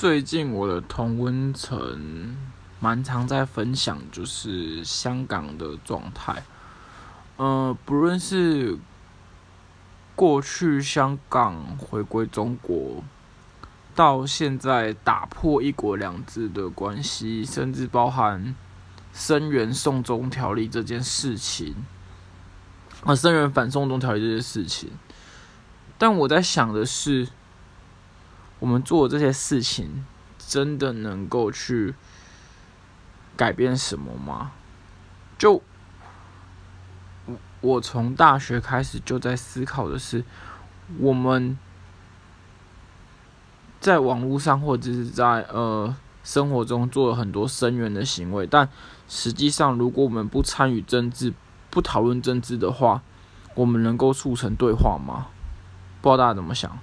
[0.00, 2.34] 最近我的同温层
[2.78, 6.42] 蛮常在分享，就是香港的状态。
[7.36, 8.78] 呃，不论是
[10.16, 13.04] 过去香港回归中国，
[13.94, 18.56] 到现在打破一国两制的关系，甚至包含
[19.12, 21.74] 声援送中条例这件事情，
[23.04, 24.92] 啊，声援反送中条例这件事情。
[25.98, 27.28] 但我在想的是。
[28.60, 30.04] 我们做这些事情，
[30.38, 31.94] 真的能够去
[33.36, 34.52] 改变什么吗？
[35.38, 35.62] 就
[37.26, 40.22] 我我从大学开始就在思考的是，
[40.98, 41.58] 我们
[43.80, 48.68] 在网络上或者是在呃生活中做了很多声援的行为，但
[49.08, 51.32] 实际上，如果我们不参与政治、
[51.70, 53.00] 不讨论政治的话，
[53.54, 55.28] 我们能够促成对话吗？
[56.02, 56.78] 不知道大家怎么想。